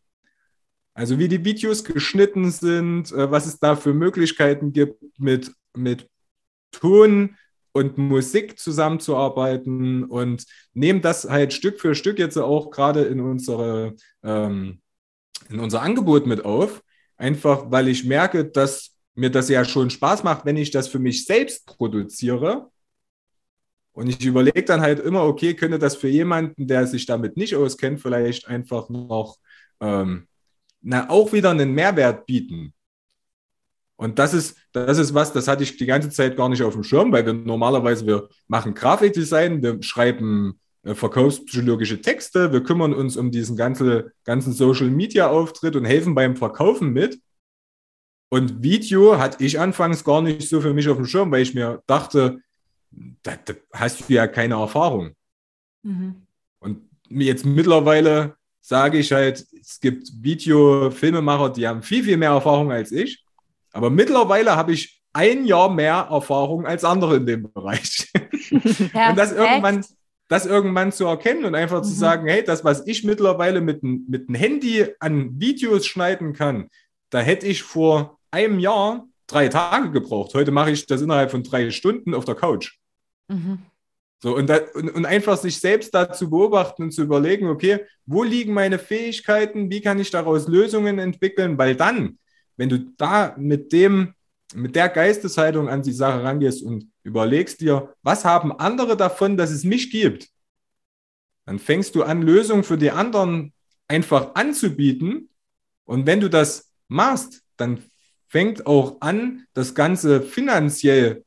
[0.93, 6.09] Also wie die Videos geschnitten sind, äh, was es da für Möglichkeiten gibt, mit, mit
[6.71, 7.37] Ton
[7.71, 13.95] und Musik zusammenzuarbeiten und nehme das halt Stück für Stück jetzt auch gerade in unsere
[14.21, 14.81] ähm,
[15.49, 16.83] in unser Angebot mit auf.
[17.15, 20.99] Einfach weil ich merke, dass mir das ja schon Spaß macht, wenn ich das für
[20.99, 22.69] mich selbst produziere
[23.99, 27.53] und ich überlege dann halt immer, okay, könnte das für jemanden, der sich damit nicht
[27.53, 29.37] auskennt, vielleicht einfach noch
[29.81, 30.25] ähm,
[30.79, 32.73] na, auch wieder einen Mehrwert bieten.
[33.97, 36.75] Und das ist, das ist was, das hatte ich die ganze Zeit gar nicht auf
[36.75, 42.93] dem Schirm, weil wir normalerweise, wir machen Grafikdesign, wir schreiben äh, verkaufspsychologische Texte, wir kümmern
[42.93, 47.19] uns um diesen ganzen, ganzen Social-Media-Auftritt und helfen beim Verkaufen mit.
[48.29, 51.53] Und Video hatte ich anfangs gar nicht so für mich auf dem Schirm, weil ich
[51.53, 52.39] mir dachte,
[53.23, 55.11] da, da hast du ja keine Erfahrung.
[55.83, 56.27] Mhm.
[56.59, 62.71] Und jetzt mittlerweile sage ich halt, es gibt Video-Filmemacher, die haben viel, viel mehr Erfahrung
[62.71, 63.23] als ich.
[63.71, 68.11] Aber mittlerweile habe ich ein Jahr mehr Erfahrung als andere in dem Bereich.
[68.51, 69.85] und das irgendwann,
[70.27, 71.85] das irgendwann zu erkennen und einfach mhm.
[71.85, 76.69] zu sagen, hey, das, was ich mittlerweile mit, mit dem Handy an Videos schneiden kann,
[77.09, 80.33] da hätte ich vor einem Jahr drei Tage gebraucht.
[80.33, 82.78] Heute mache ich das innerhalb von drei Stunden auf der Couch.
[83.29, 83.59] Mhm.
[84.21, 87.85] So, und, da, und, und, einfach sich selbst da zu beobachten und zu überlegen, okay,
[88.05, 92.19] wo liegen meine Fähigkeiten, wie kann ich daraus Lösungen entwickeln, weil dann,
[92.57, 94.13] wenn du da mit dem,
[94.53, 99.51] mit der Geisteshaltung an die Sache rangehst und überlegst dir, was haben andere davon, dass
[99.51, 100.27] es mich gibt,
[101.45, 103.53] dann fängst du an, Lösungen für die anderen
[103.87, 105.29] einfach anzubieten.
[105.85, 107.81] Und wenn du das machst, dann
[108.27, 111.23] fängt auch an, das Ganze finanziell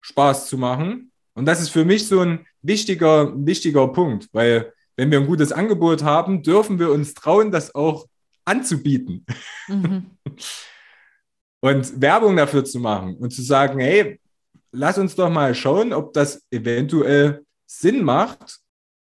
[0.00, 1.07] Spaß zu machen
[1.38, 5.52] und das ist für mich so ein wichtiger, wichtiger Punkt, weil wenn wir ein gutes
[5.52, 8.06] Angebot haben, dürfen wir uns trauen, das auch
[8.44, 9.24] anzubieten.
[9.68, 10.10] Mhm.
[11.60, 14.20] und Werbung dafür zu machen und zu sagen, hey,
[14.72, 18.58] lass uns doch mal schauen, ob das eventuell Sinn macht,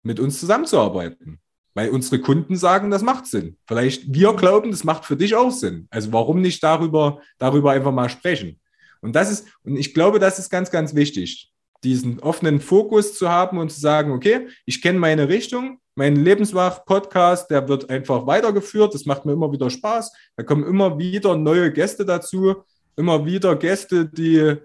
[0.02, 1.38] mit uns zusammenzuarbeiten.
[1.74, 3.56] Weil unsere Kunden sagen, das macht Sinn.
[3.68, 5.86] Vielleicht wir glauben, das macht für dich auch Sinn.
[5.90, 8.58] Also warum nicht darüber, darüber einfach mal sprechen?
[9.00, 11.52] Und das ist, und ich glaube, das ist ganz, ganz wichtig,
[11.84, 17.50] diesen offenen Fokus zu haben und zu sagen, okay, ich kenne meine Richtung, mein Lebenswach-Podcast,
[17.50, 18.94] der wird einfach weitergeführt.
[18.94, 20.12] Das macht mir immer wieder Spaß.
[20.36, 22.56] Da kommen immer wieder neue Gäste dazu,
[22.96, 24.56] immer wieder Gäste, die,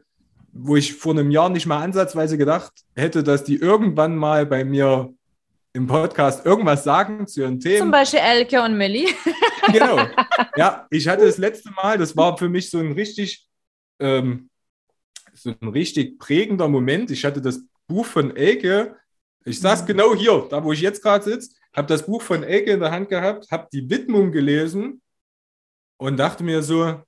[0.51, 4.65] wo ich vor einem Jahr nicht mal ansatzweise gedacht hätte, dass die irgendwann mal bei
[4.65, 5.13] mir
[5.73, 7.79] im Podcast irgendwas sagen zu ihren Themen.
[7.79, 9.07] Zum Beispiel Elke und Millie.
[9.71, 9.99] genau.
[10.57, 13.47] Ja, ich hatte das letzte Mal, das war für mich so ein richtig,
[13.99, 14.49] ähm,
[15.43, 17.11] so ein richtig prägender Moment.
[17.11, 18.95] Ich hatte das Buch von Elke,
[19.43, 19.87] ich saß mhm.
[19.87, 22.91] genau hier, da wo ich jetzt gerade sitze, habe das Buch von Elke in der
[22.91, 25.01] Hand gehabt, habe die Widmung gelesen
[25.97, 27.01] und dachte mir so,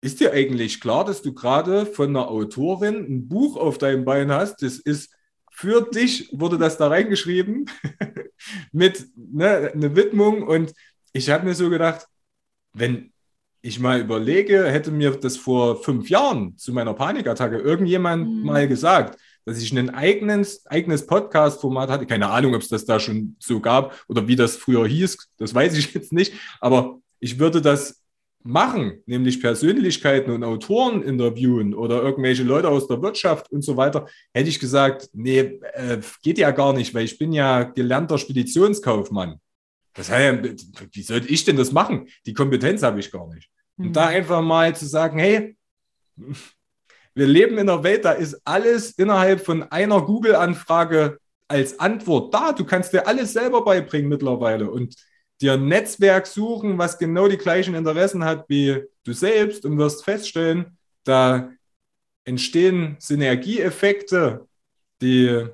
[0.00, 4.32] ist dir eigentlich klar, dass du gerade von einer Autorin ein Buch auf deinem Bein
[4.32, 4.62] hast?
[4.62, 5.14] Das ist
[5.52, 7.70] für dich wurde das da reingeschrieben
[8.72, 10.42] mit ne, eine Widmung.
[10.42, 10.74] Und
[11.12, 12.08] ich habe mir so gedacht,
[12.72, 13.11] wenn
[13.62, 18.42] ich mal überlege, hätte mir das vor fünf Jahren zu meiner Panikattacke irgendjemand mhm.
[18.44, 22.06] mal gesagt, dass ich ein eigenes, eigenes Podcast-Format hatte.
[22.06, 25.30] Keine Ahnung, ob es das da schon so gab oder wie das früher hieß.
[25.38, 26.34] Das weiß ich jetzt nicht.
[26.60, 28.02] Aber ich würde das
[28.44, 34.08] machen, nämlich Persönlichkeiten und Autoren interviewen oder irgendwelche Leute aus der Wirtschaft und so weiter,
[34.34, 39.38] hätte ich gesagt, nee, äh, geht ja gar nicht, weil ich bin ja gelernter Speditionskaufmann.
[39.94, 42.08] Das heißt, wie sollte ich denn das machen?
[42.26, 43.50] Die Kompetenz habe ich gar nicht.
[43.76, 43.86] Mhm.
[43.86, 45.56] Und da einfach mal zu sagen, hey,
[47.14, 52.52] wir leben in einer Welt, da ist alles innerhalb von einer Google-Anfrage als Antwort da.
[52.52, 54.70] Du kannst dir alles selber beibringen mittlerweile.
[54.70, 54.96] Und
[55.40, 60.04] dir ein Netzwerk suchen, was genau die gleichen Interessen hat wie du selbst und wirst
[60.04, 61.50] feststellen, da
[62.24, 64.46] entstehen Synergieeffekte,
[65.02, 65.46] die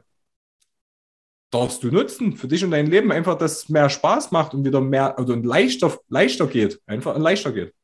[1.50, 4.64] darfst du nutzen für dich und dein Leben, einfach, dass es mehr Spaß macht und
[4.64, 7.74] wieder mehr also leichter, leichter geht, einfach leichter geht.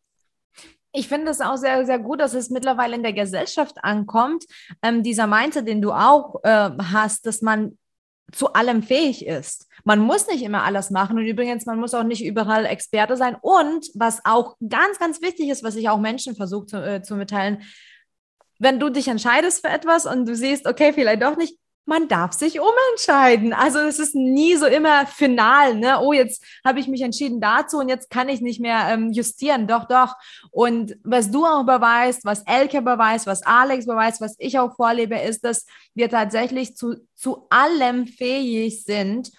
[0.92, 4.44] Ich finde es auch sehr, sehr gut, dass es mittlerweile in der Gesellschaft ankommt.
[4.81, 7.77] Ähm, dieser Mindset, den du auch äh, hast, dass man
[8.31, 9.68] zu allem fähig ist.
[9.85, 13.37] Man muss nicht immer alles machen und übrigens, man muss auch nicht überall Experte sein.
[13.40, 17.16] Und was auch ganz, ganz wichtig ist, was ich auch Menschen versuche zu, äh, zu
[17.16, 17.62] mitteilen,
[18.59, 22.33] wenn du dich entscheidest für etwas und du siehst, okay, vielleicht doch nicht, man darf
[22.33, 23.53] sich umentscheiden.
[23.53, 26.01] Also es ist nie so immer final, ne?
[26.01, 29.66] Oh, jetzt habe ich mich entschieden dazu und jetzt kann ich nicht mehr ähm, justieren.
[29.66, 30.14] Doch, doch.
[30.51, 35.18] Und was du auch beweist, was Elke beweist, was Alex beweist, was ich auch vorlebe,
[35.18, 39.31] ist, dass wir tatsächlich zu, zu allem fähig sind.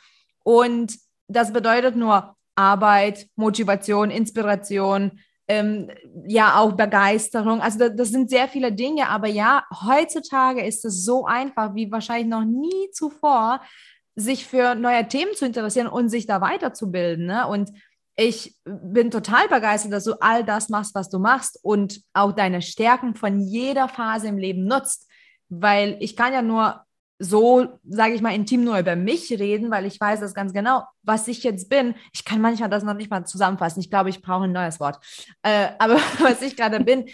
[0.44, 0.96] Und
[1.28, 5.92] das bedeutet nur Arbeit, Motivation, Inspiration, ähm,
[6.26, 7.62] ja auch Begeisterung.
[7.62, 11.92] Also das, das, sind sehr viele Dinge, aber ja, heutzutage ist es so einfach wie
[11.92, 13.62] wahrscheinlich noch nie zuvor,
[14.16, 17.26] sich für neue Themen zu interessieren und sich da weiterzubilden.
[17.26, 17.48] Ne?
[17.48, 17.72] Und
[18.16, 22.62] ich bin total begeistert, dass du all das machst, was du machst und auch deine
[22.62, 25.10] Stärken von jeder Phase im Leben nutzt,
[25.50, 26.85] weil ich kann ja nur
[27.18, 30.84] so, sage ich mal, intim nur über mich reden, weil ich weiß das ganz genau,
[31.04, 31.96] was ich jetzt bin.
[32.14, 33.80] Ich kann manchmal das noch nicht mal zusammenfassen.
[33.80, 35.00] Ich glaube, ich brauche ein neues Wort.
[35.42, 37.06] Äh, aber was ich gerade bin,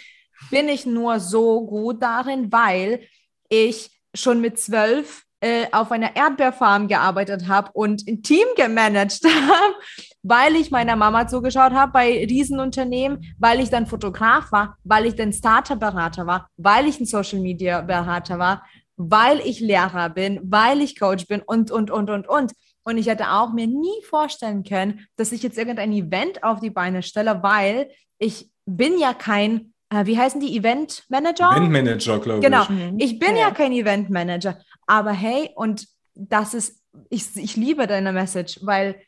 [0.50, 3.02] bin ich nur so gut darin, weil
[3.48, 9.74] ich schon mit zwölf äh, auf einer Erdbeerfarm gearbeitet habe und ein Team gemanagt habe,
[10.22, 15.16] weil ich meiner Mama zugeschaut habe bei Riesenunternehmen, weil ich dann Fotograf war, weil ich
[15.16, 18.64] dann Startup-Berater war, weil ich ein Social-Media-Berater war,
[18.96, 22.52] weil ich Lehrer bin, weil ich Coach bin und, und, und, und, und.
[22.84, 26.70] Und ich hätte auch mir nie vorstellen können, dass ich jetzt irgendein Event auf die
[26.70, 31.52] Beine stelle, weil ich bin ja kein, äh, wie heißen die, Event Manager?
[31.52, 32.62] Event Manager, glaube genau.
[32.62, 32.68] ich.
[32.68, 32.96] Genau.
[32.98, 33.48] Ich bin ja.
[33.48, 34.58] ja kein Event Manager.
[34.86, 39.00] Aber hey, und das ist, ich, ich liebe deine Message, weil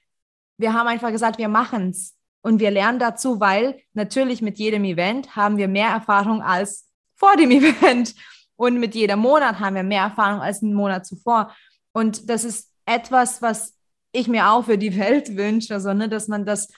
[0.56, 2.14] wir haben einfach gesagt, wir machen es.
[2.42, 7.36] Und wir lernen dazu, weil natürlich mit jedem Event haben wir mehr Erfahrung als vor
[7.36, 8.14] dem Event.
[8.56, 11.54] Und mit jedem Monat haben wir mehr Erfahrung als einen Monat zuvor.
[11.92, 13.74] Und das ist etwas, was
[14.12, 16.68] ich mir auch für die Welt wünsche, also, ne, dass man das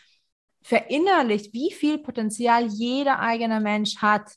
[0.63, 4.33] verinnerlicht, wie viel Potenzial jeder eigene Mensch hat.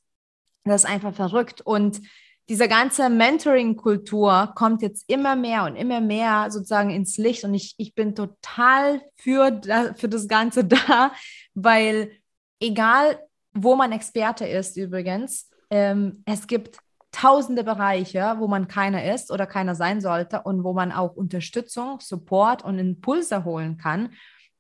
[0.63, 1.62] Das ist einfach verrückt.
[1.62, 2.02] Und
[2.49, 7.43] diese ganze Mentoring-Kultur kommt jetzt immer mehr und immer mehr sozusagen ins Licht.
[7.43, 9.62] Und ich, ich bin total für,
[9.95, 11.13] für das Ganze da,
[11.54, 12.12] weil
[12.60, 13.19] egal,
[13.54, 16.80] wo man Experte ist übrigens, ähm, es gibt
[17.12, 22.00] tausende Bereiche, wo man keiner ist oder keiner sein sollte und wo man auch Unterstützung,
[22.00, 24.13] Support und Impulse holen kann.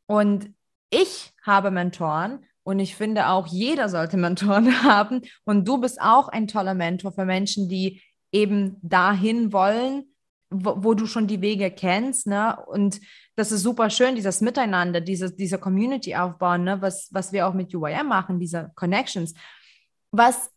[0.07, 0.53] Und
[0.89, 5.21] ich habe Mentoren Und ich finde auch, jeder sollte Mentoren haben.
[5.45, 10.05] Und du bist auch ein toller Mentor für Menschen, die eben dahin wollen,
[10.51, 12.27] wo, wo du schon die Wege kennst.
[12.27, 12.57] Ne?
[12.67, 12.99] Und
[13.35, 16.81] das ist super schön, dieses Miteinander, diese, diese Community aufbauen, ne?
[16.81, 19.33] was, was wir auch mit UIM machen, diese Connections.
[20.11, 20.51] Was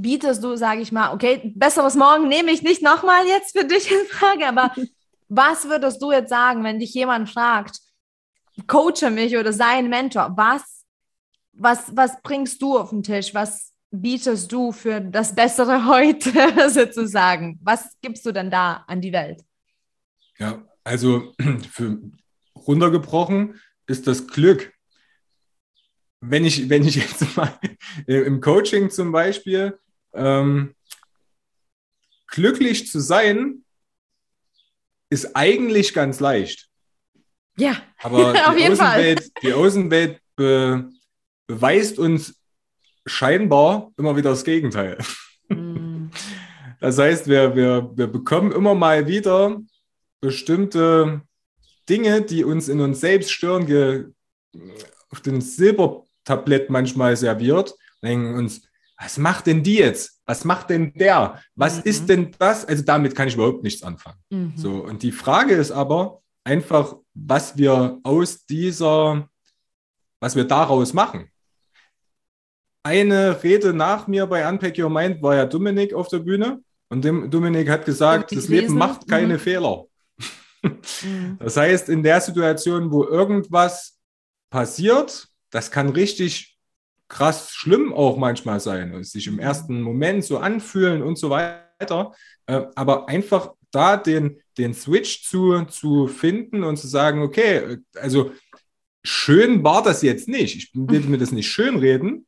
[0.00, 3.90] bietest du, sage ich mal, okay, besseres Morgen nehme ich nicht nochmal jetzt für dich
[3.90, 4.72] in Frage, aber
[5.28, 7.80] was würdest du jetzt sagen, wenn dich jemand fragt,
[8.66, 10.84] coache mich oder sei ein Mentor, was,
[11.52, 13.34] was, was bringst du auf den Tisch?
[13.34, 17.58] Was bietest du für das bessere heute sozusagen?
[17.62, 19.42] Was gibst du denn da an die Welt?
[20.38, 21.34] Ja, also
[21.70, 21.98] für
[22.54, 24.72] runtergebrochen ist das Glück.
[26.20, 27.58] Wenn ich, wenn ich jetzt mal
[28.06, 29.78] im Coaching zum Beispiel
[30.16, 30.74] ähm,
[32.28, 33.64] glücklich zu sein,
[35.10, 36.68] ist eigentlich ganz leicht.
[37.58, 40.90] Ja, aber die, Außenwelt, die Außenwelt be,
[41.46, 42.40] beweist uns
[43.06, 44.98] scheinbar immer wieder das Gegenteil.
[45.48, 46.08] Mm.
[46.80, 49.60] Das heißt, wir, wir, wir bekommen immer mal wieder
[50.20, 51.22] bestimmte
[51.88, 54.14] Dinge, die uns in uns selbst stören,
[55.08, 57.74] auf dem Silbertablett manchmal serviert
[58.06, 58.62] denken uns,
[58.98, 60.20] was macht denn die jetzt?
[60.24, 61.42] Was macht denn der?
[61.54, 61.82] Was mhm.
[61.84, 62.64] ist denn das?
[62.64, 64.18] Also damit kann ich überhaupt nichts anfangen.
[64.30, 64.52] Mhm.
[64.56, 69.28] So, und die Frage ist aber einfach, was wir aus dieser,
[70.20, 71.30] was wir daraus machen.
[72.82, 77.04] Eine Rede nach mir bei Unpack Your Mind war ja Dominik auf der Bühne und
[77.04, 79.38] dem, Dominik hat gesagt, das Leben macht keine mhm.
[79.40, 79.84] Fehler.
[80.62, 81.36] Mhm.
[81.38, 83.98] Das heißt, in der Situation, wo irgendwas
[84.50, 86.55] passiert, das kann richtig
[87.08, 89.40] krass schlimm auch manchmal sein und sich im mhm.
[89.40, 92.12] ersten Moment so anfühlen und so weiter.
[92.46, 98.32] Äh, aber einfach da den, den Switch zu, zu finden und zu sagen, okay, also
[99.04, 100.56] schön war das jetzt nicht.
[100.56, 102.26] Ich will mir das nicht schön reden.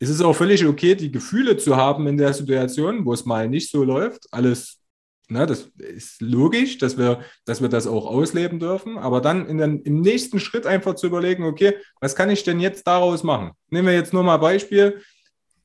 [0.00, 3.48] Es ist auch völlig okay, die Gefühle zu haben in der Situation, wo es mal
[3.48, 4.26] nicht so läuft.
[4.32, 4.81] Alles
[5.28, 9.58] Ne, das ist logisch, dass wir, dass wir das auch ausleben dürfen, aber dann in
[9.58, 13.52] den, im nächsten Schritt einfach zu überlegen, okay, was kann ich denn jetzt daraus machen?
[13.70, 15.00] Nehmen wir jetzt nur mal Beispiel.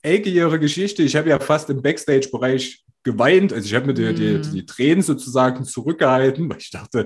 [0.04, 4.14] Elke, ihre Geschichte, ich habe ja fast im Backstage-Bereich geweint, also ich habe mir die,
[4.14, 4.54] die, mhm.
[4.54, 7.06] die, Tränen sozusagen zurückgehalten, weil ich dachte,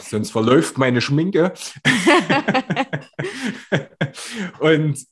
[0.00, 1.52] sonst verläuft meine Schminke.
[4.60, 5.04] Und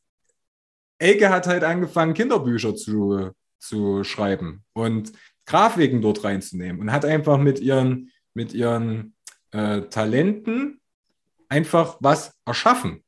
[0.99, 4.65] Elke hat halt angefangen, Kinderbücher zu, zu schreiben.
[4.73, 5.13] Und
[5.47, 9.15] Grafiken dort reinzunehmen und hat einfach mit ihren, mit ihren
[9.53, 10.81] äh, Talenten
[11.49, 13.03] einfach was erschaffen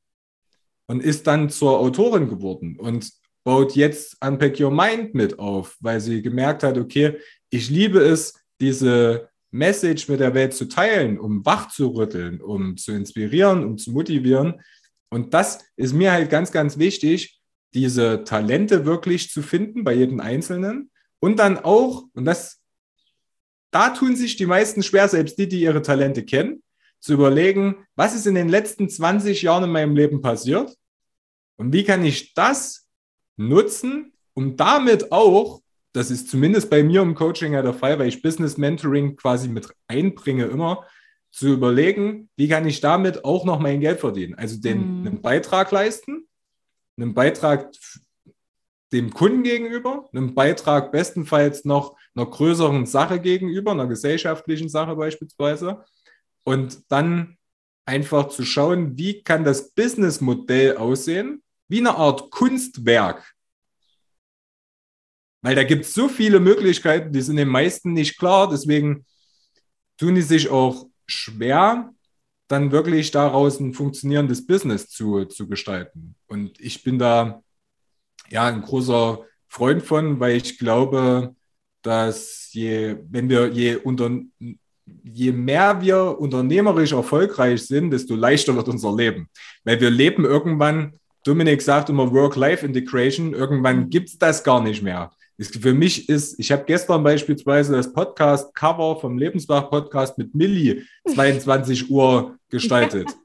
[0.87, 3.13] und ist dann zur Autorin geworden und
[3.45, 7.19] baut jetzt Unpack Your Mind mit auf, weil sie gemerkt hat, okay,
[7.51, 12.77] ich liebe es, diese Message mit der Welt zu teilen, um wach zu rütteln, um
[12.77, 14.61] zu inspirieren, um zu motivieren.
[15.09, 17.41] Und das ist mir halt ganz, ganz wichtig,
[17.75, 22.61] diese Talente wirklich zu finden bei jedem Einzelnen und dann auch, und das,
[23.71, 26.63] da tun sich die meisten schwer, selbst die, die ihre Talente kennen,
[27.01, 30.75] zu überlegen, was ist in den letzten 20 Jahren in meinem Leben passiert
[31.57, 32.87] und wie kann ich das
[33.37, 38.09] nutzen, um damit auch, das ist zumindest bei mir im Coaching ja der Fall, weil
[38.09, 40.87] ich Business Mentoring quasi mit einbringe immer,
[41.31, 44.35] zu überlegen, wie kann ich damit auch noch mein Geld verdienen.
[44.35, 45.07] Also den, mhm.
[45.07, 46.27] einen Beitrag leisten,
[46.97, 47.71] einen Beitrag
[48.93, 55.85] dem Kunden gegenüber, einem Beitrag bestenfalls noch einer größeren Sache gegenüber, einer gesellschaftlichen Sache beispielsweise.
[56.45, 57.37] Und dann
[57.85, 63.35] einfach zu schauen, wie kann das Businessmodell aussehen, wie eine Art Kunstwerk.
[65.43, 68.49] Weil da gibt es so viele Möglichkeiten, die sind den meisten nicht klar.
[68.49, 69.05] Deswegen
[69.99, 71.93] tun die sich auch schwer,
[72.49, 76.15] dann wirklich daraus ein funktionierendes Business zu, zu gestalten.
[76.27, 77.43] Und ich bin da
[78.31, 81.35] ja ein großer Freund von, weil ich glaube,
[81.83, 84.11] dass je, wenn wir je unter,
[85.03, 89.29] je mehr wir unternehmerisch erfolgreich sind, desto leichter wird unser Leben.
[89.65, 93.91] Weil wir leben irgendwann, Dominik sagt immer Work-Life-Integration, irgendwann mhm.
[93.91, 95.11] gibt es das gar nicht mehr.
[95.41, 102.37] Für mich ist, ich habe gestern beispielsweise das Podcast-Cover vom Lebenswach-Podcast mit Milli 22 Uhr
[102.51, 103.09] gestaltet.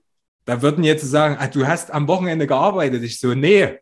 [0.46, 3.02] Da würden jetzt sagen, ah, du hast am Wochenende gearbeitet.
[3.04, 3.80] Ich so, nee,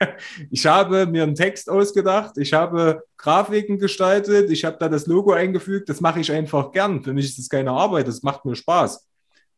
[0.50, 5.32] ich habe mir einen Text ausgedacht, ich habe Grafiken gestaltet, ich habe da das Logo
[5.32, 7.02] eingefügt, das mache ich einfach gern.
[7.02, 9.06] Für mich ist das keine Arbeit, das macht mir Spaß.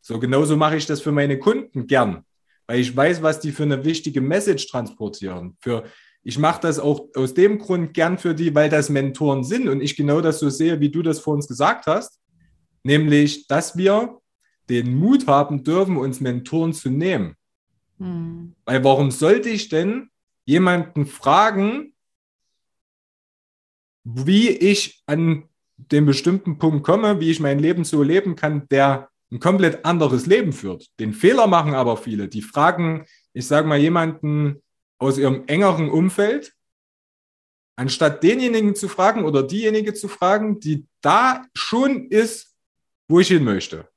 [0.01, 2.25] So genauso mache ich das für meine Kunden gern,
[2.67, 5.57] weil ich weiß, was die für eine wichtige Message transportieren.
[5.59, 5.83] Für,
[6.23, 9.81] ich mache das auch aus dem Grund gern für die, weil das Mentoren sind und
[9.81, 12.19] ich genau das so sehe, wie du das vor uns gesagt hast,
[12.83, 14.19] nämlich, dass wir
[14.69, 17.35] den Mut haben dürfen, uns Mentoren zu nehmen.
[17.99, 18.55] Hm.
[18.65, 20.10] Weil warum sollte ich denn
[20.51, 21.93] jemanden fragen,
[24.03, 25.47] wie ich an
[25.77, 30.25] den bestimmten Punkt komme, wie ich mein Leben so leben kann, der ein komplett anderes
[30.25, 30.87] Leben führt.
[30.99, 32.27] Den Fehler machen aber viele.
[32.27, 34.61] Die fragen, ich sage mal, jemanden
[34.97, 36.53] aus ihrem engeren Umfeld,
[37.77, 42.57] anstatt denjenigen zu fragen oder diejenige zu fragen, die da schon ist,
[43.07, 43.87] wo ich hin möchte.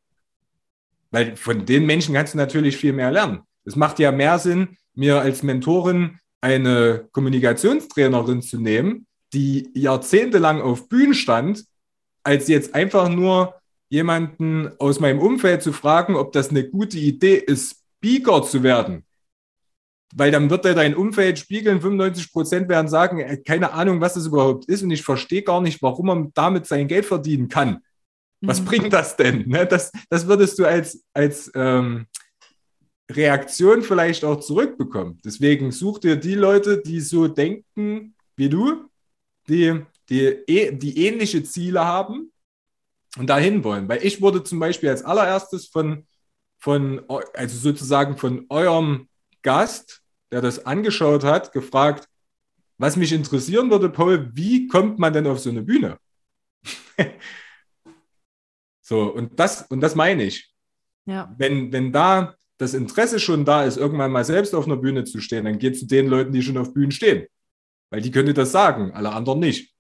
[1.11, 3.40] Weil von den Menschen kannst du natürlich viel mehr lernen.
[3.64, 10.90] Es macht ja mehr Sinn, mir als Mentorin eine Kommunikationstrainerin zu nehmen, die jahrzehntelang auf
[10.90, 11.64] Bühnen stand,
[12.22, 13.55] als jetzt einfach nur
[13.88, 19.07] jemanden aus meinem Umfeld zu fragen, ob das eine gute Idee ist, Speaker zu werden.
[20.14, 24.26] Weil dann wird er dein Umfeld spiegeln, 95 Prozent werden sagen, keine Ahnung, was das
[24.26, 27.78] überhaupt ist und ich verstehe gar nicht, warum man damit sein Geld verdienen kann.
[28.42, 28.66] Was mhm.
[28.66, 29.49] bringt das denn?
[29.49, 32.07] Ne, das, das würdest du als, als ähm,
[33.11, 35.20] Reaktion vielleicht auch zurückbekommen.
[35.24, 38.88] Deswegen such dir die Leute, die so denken wie du,
[39.48, 42.32] die, die, eh, die ähnliche Ziele haben
[43.18, 43.88] und dahin wollen.
[43.88, 46.07] Weil ich wurde zum Beispiel als allererstes von,
[46.59, 47.02] von
[47.34, 49.09] also sozusagen von eurem
[49.42, 52.09] Gast, der das angeschaut hat, gefragt,
[52.78, 55.98] was mich interessieren würde, Paul, wie kommt man denn auf so eine Bühne?
[58.80, 60.52] so, und das, und das meine ich.
[61.07, 61.32] Ja.
[61.36, 65.20] Wenn, wenn da das Interesse schon da ist, irgendwann mal selbst auf einer Bühne zu
[65.20, 67.26] stehen, dann geht zu den Leuten, die schon auf Bühnen stehen.
[67.90, 69.74] Weil die können das sagen, alle anderen nicht.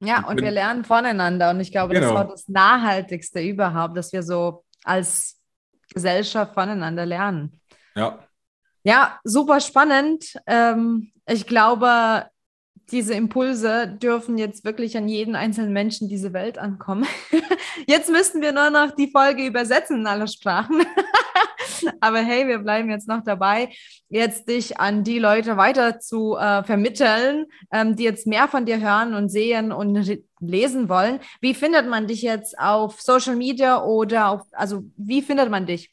[0.00, 1.50] Ja, und wir lernen voneinander.
[1.50, 2.06] Und ich glaube, genau.
[2.08, 5.38] das war das Nachhaltigste überhaupt, dass wir so als
[5.94, 7.60] Gesellschaft voneinander lernen.
[7.94, 8.18] Ja.
[8.84, 10.34] Ja, super spannend.
[10.46, 12.26] Ähm, ich glaube,
[12.90, 17.06] diese Impulse dürfen jetzt wirklich an jeden einzelnen Menschen diese Welt ankommen.
[17.86, 20.84] jetzt müssten wir nur noch die Folge übersetzen in alle Sprachen.
[22.00, 23.70] Aber hey, wir bleiben jetzt noch dabei,
[24.08, 28.80] jetzt dich an die Leute weiter zu äh, vermitteln, ähm, die jetzt mehr von dir
[28.80, 31.20] hören und sehen und lesen wollen.
[31.40, 35.92] Wie findet man dich jetzt auf Social Media oder auf, also wie findet man dich?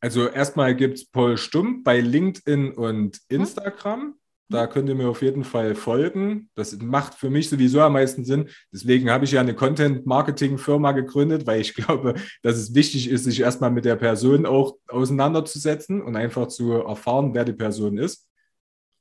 [0.00, 3.40] Also erstmal gibt es Paul Stumpf bei LinkedIn und hm?
[3.40, 4.00] Instagram.
[4.00, 4.14] Hm?
[4.48, 6.50] Da könnt ihr mir auf jeden Fall folgen.
[6.54, 8.48] Das macht für mich sowieso am meisten Sinn.
[8.72, 13.40] Deswegen habe ich ja eine Content-Marketing-Firma gegründet, weil ich glaube, dass es wichtig ist, sich
[13.40, 18.28] erstmal mit der Person auch auseinanderzusetzen und einfach zu erfahren, wer die Person ist.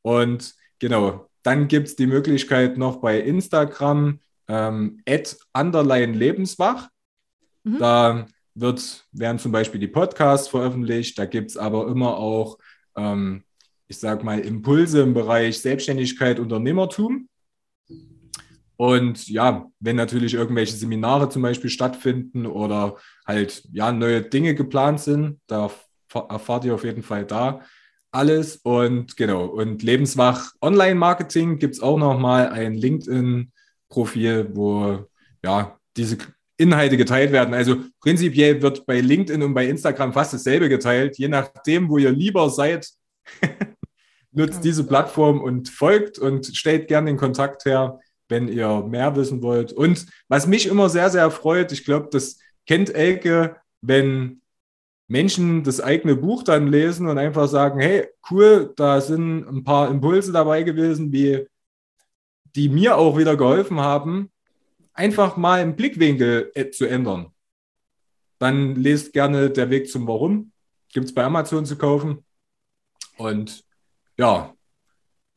[0.01, 5.01] Und genau, dann gibt es die Möglichkeit noch bei Instagram, ähm,
[5.53, 6.89] underline lebenswach.
[7.63, 7.77] Mhm.
[7.77, 8.25] Da
[8.55, 11.19] wird, werden zum Beispiel die Podcasts veröffentlicht.
[11.19, 12.57] Da gibt es aber immer auch
[12.95, 13.43] ähm,
[13.87, 17.29] ich sage mal, Impulse im Bereich Selbstständigkeit, Unternehmertum.
[18.77, 24.99] Und ja, wenn natürlich irgendwelche Seminare zum Beispiel stattfinden oder halt ja neue Dinge geplant
[24.99, 25.71] sind, da
[26.13, 27.61] erfahrt ihr auf jeden Fall da
[28.11, 28.57] alles.
[28.57, 35.07] Und genau, und Lebenswach Online-Marketing gibt es auch nochmal ein LinkedIn-Profil, wo
[35.43, 36.17] ja diese
[36.57, 37.53] Inhalte geteilt werden.
[37.53, 42.11] Also prinzipiell wird bei LinkedIn und bei Instagram fast dasselbe geteilt, je nachdem, wo ihr
[42.11, 42.89] lieber seid.
[44.35, 49.41] nutzt diese Plattform und folgt und stellt gerne den Kontakt her, wenn ihr mehr wissen
[49.41, 49.71] wollt.
[49.71, 54.41] Und was mich immer sehr, sehr freut, ich glaube, das kennt Elke, wenn
[55.07, 59.89] Menschen das eigene Buch dann lesen und einfach sagen, hey, cool, da sind ein paar
[59.89, 61.47] Impulse dabei gewesen, wie,
[62.55, 64.31] die mir auch wieder geholfen haben,
[64.93, 67.27] einfach mal im Blickwinkel äh, zu ändern.
[68.39, 70.51] Dann lest gerne Der Weg zum Warum.
[70.91, 72.25] Gibt es bei Amazon zu kaufen.
[73.17, 73.63] Und
[74.17, 74.53] ja,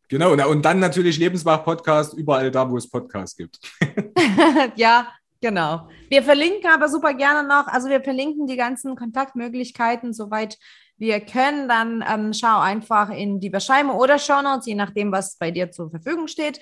[0.09, 0.51] genau.
[0.51, 3.59] Und dann natürlich Lebenswach-Podcast überall da, wo es Podcasts gibt.
[4.77, 5.09] ja,
[5.41, 5.89] genau.
[6.09, 10.59] Wir verlinken aber super gerne noch, also wir verlinken die ganzen Kontaktmöglichkeiten, soweit
[10.97, 11.69] wir können.
[11.69, 15.71] Dann ähm, schau einfach in die Beschreibung oder Show Notes, je nachdem, was bei dir
[15.71, 16.61] zur Verfügung steht.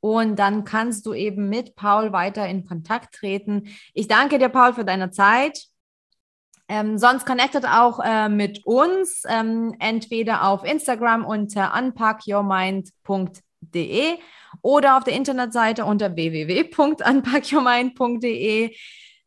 [0.00, 3.68] Und dann kannst du eben mit Paul weiter in Kontakt treten.
[3.94, 5.66] Ich danke dir, Paul, für deine Zeit.
[6.72, 14.14] Ähm, sonst connectet auch äh, mit uns, ähm, entweder auf Instagram unter unpackyourmind.de
[14.62, 18.74] oder auf der Internetseite unter www.unpackyourmind.de.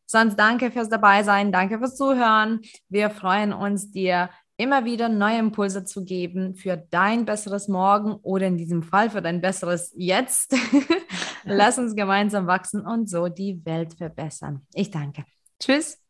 [0.06, 2.62] Sonst danke fürs Dabeisein, danke fürs Zuhören.
[2.88, 8.48] Wir freuen uns, dir immer wieder neue Impulse zu geben für dein besseres Morgen oder
[8.48, 10.56] in diesem Fall für dein besseres Jetzt.
[11.44, 14.66] Lass uns gemeinsam wachsen und so die Welt verbessern.
[14.74, 15.24] Ich danke.
[15.60, 16.02] Tschüss.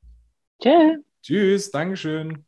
[0.62, 1.05] Tschüss.
[1.26, 2.45] Tschüss, Dankeschön.